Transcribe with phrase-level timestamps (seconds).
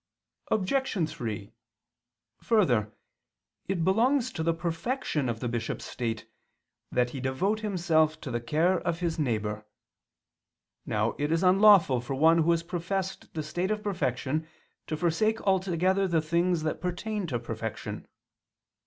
[0.49, 1.07] Obj.
[1.11, 1.53] 3:
[2.41, 2.91] Further,
[3.67, 6.25] it belongs to the perfection of the bishop's state
[6.91, 9.63] that he devote himself to the care of his neighbor.
[10.87, 14.47] Now it is unlawful for one who has professed the state of perfection
[14.87, 18.07] to forsake altogether the things that pertain to perfection.